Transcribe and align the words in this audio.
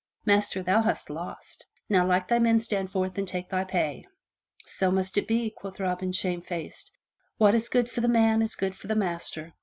"Master, 0.25 0.63
thou 0.63 0.81
hast 0.81 1.11
lost. 1.11 1.67
Now 1.87 2.07
like 2.07 2.27
thy 2.27 2.39
men 2.39 2.59
stand 2.59 2.89
forth 2.89 3.19
and 3.19 3.27
take 3.27 3.49
thy 3.51 3.63
pay." 3.63 4.07
"So 4.65 4.89
must 4.89 5.15
it 5.15 5.27
be," 5.27 5.51
quoth 5.51 5.79
Robin, 5.79 6.11
shamefaced, 6.11 6.91
"what 7.37 7.53
is 7.53 7.69
good 7.69 7.87
for 7.87 8.03
a 8.03 8.07
man 8.07 8.41
is 8.41 8.55
good 8.55 8.73
for 8.75 8.87
the 8.87 8.95
master. 8.95 9.53